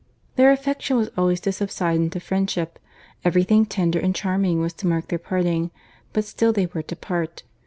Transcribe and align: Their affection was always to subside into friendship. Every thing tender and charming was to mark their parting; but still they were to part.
Their 0.35 0.51
affection 0.51 0.97
was 0.97 1.11
always 1.15 1.39
to 1.41 1.51
subside 1.51 1.97
into 1.97 2.19
friendship. 2.19 2.79
Every 3.23 3.43
thing 3.43 3.67
tender 3.67 3.99
and 3.99 4.15
charming 4.15 4.59
was 4.59 4.73
to 4.81 4.87
mark 4.87 5.09
their 5.09 5.19
parting; 5.19 5.69
but 6.11 6.25
still 6.25 6.51
they 6.51 6.65
were 6.65 6.81
to 6.81 6.95
part. 6.95 7.43